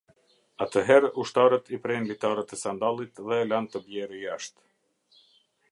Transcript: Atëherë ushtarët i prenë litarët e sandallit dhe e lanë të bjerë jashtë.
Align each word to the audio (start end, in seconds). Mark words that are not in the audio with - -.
Atëherë 0.65 1.11
ushtarët 1.23 1.69
i 1.77 1.81
prenë 1.83 2.09
litarët 2.13 2.55
e 2.57 2.59
sandallit 2.63 3.23
dhe 3.27 3.39
e 3.43 3.47
lanë 3.53 3.73
të 3.75 3.83
bjerë 3.91 4.23
jashtë. 4.25 4.69